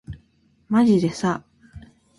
[0.67, 1.43] まじでさ